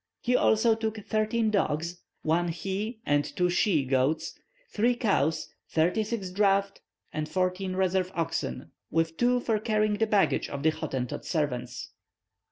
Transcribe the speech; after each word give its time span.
He 0.19 0.35
also 0.35 0.73
took 0.73 0.97
thirteen 1.05 1.51
dogs, 1.51 2.01
one 2.23 2.47
he 2.47 3.01
and 3.05 3.23
two 3.23 3.51
she 3.51 3.85
goats, 3.85 4.33
three 4.71 4.95
cows, 4.95 5.49
thirty 5.69 6.03
six 6.03 6.31
draught 6.31 6.81
and 7.13 7.29
fourteen 7.29 7.73
reserve 7.75 8.11
oxen, 8.15 8.71
with 8.89 9.15
two 9.15 9.39
for 9.39 9.59
carrying 9.59 9.97
the 9.99 10.07
baggage 10.07 10.49
of 10.49 10.63
the 10.63 10.71
Hottentot 10.71 11.23
servants. 11.23 11.91